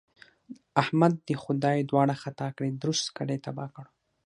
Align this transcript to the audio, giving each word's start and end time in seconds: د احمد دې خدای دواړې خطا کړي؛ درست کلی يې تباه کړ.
د 0.55 0.57
احمد 0.81 1.13
دې 1.27 1.35
خدای 1.43 1.77
دواړې 1.89 2.15
خطا 2.23 2.47
کړي؛ 2.55 2.69
درست 2.83 3.05
کلی 3.17 3.35
يې 3.37 3.41
تباه 3.45 3.69
کړ. 3.75 3.85